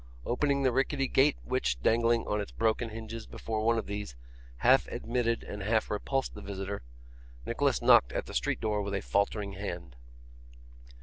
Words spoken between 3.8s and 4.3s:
these,